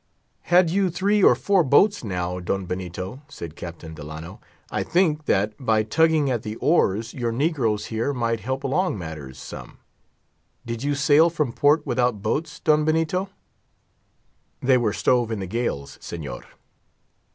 "Had 0.45 0.71
you 0.71 0.89
three 0.89 1.21
or 1.23 1.35
four 1.35 1.63
boats 1.63 2.03
now, 2.03 2.39
Don 2.39 2.65
Benito," 2.65 3.21
said 3.27 3.55
Captain 3.55 3.93
Delano, 3.93 4.41
"I 4.71 4.81
think 4.81 5.25
that, 5.25 5.53
by 5.63 5.83
tugging 5.83 6.27
at 6.31 6.41
the 6.41 6.55
oars, 6.55 7.13
your 7.13 7.31
negroes 7.31 7.85
here 7.93 8.11
might 8.11 8.39
help 8.39 8.63
along 8.63 8.97
matters 8.97 9.37
some. 9.37 9.77
Did 10.65 10.81
you 10.81 10.95
sail 10.95 11.29
from 11.29 11.53
port 11.53 11.85
without 11.85 12.23
boats, 12.23 12.59
Don 12.59 12.83
Benito?" 12.83 13.29
"They 14.59 14.75
were 14.79 14.91
stove 14.91 15.29
in 15.29 15.39
the 15.39 15.45
gales, 15.45 15.99
Señor." 16.01 16.45